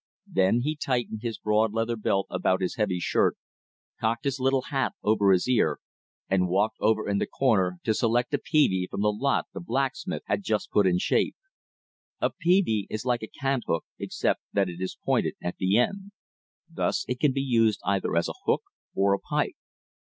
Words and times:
Then 0.25 0.61
he 0.61 0.75
tightened 0.75 1.19
his 1.21 1.37
broad 1.37 1.73
leather 1.73 1.95
belt 1.95 2.25
about 2.31 2.59
his 2.63 2.75
heavy 2.75 2.97
shirt, 2.99 3.37
cocked 3.99 4.25
his 4.25 4.39
little 4.39 4.63
hat 4.73 4.93
over 5.03 5.31
his 5.31 5.47
ear, 5.47 5.77
and 6.27 6.49
walked 6.49 6.77
over 6.79 7.07
in 7.07 7.19
the 7.19 7.27
corner 7.27 7.77
to 7.83 7.93
select 7.93 8.33
a 8.33 8.39
peavey 8.39 8.87
from 8.89 9.01
the 9.01 9.11
lot 9.11 9.45
the 9.53 9.59
blacksmith 9.59 10.23
had 10.25 10.41
just 10.41 10.71
put 10.71 10.87
in 10.87 10.97
shape. 10.97 11.35
A 12.19 12.31
peavey 12.31 12.87
is 12.89 13.05
like 13.05 13.21
a 13.21 13.27
cant 13.27 13.65
hook 13.67 13.85
except 13.99 14.41
that 14.53 14.69
it 14.69 14.81
is 14.81 14.97
pointed 15.05 15.35
at 15.39 15.57
the 15.57 15.77
end. 15.77 16.11
Thus 16.67 17.05
it 17.07 17.19
can 17.19 17.31
be 17.31 17.41
used 17.43 17.79
either 17.85 18.15
as 18.15 18.27
a 18.27 18.33
hook 18.47 18.63
or 18.95 19.13
a 19.13 19.19
pike. 19.19 19.55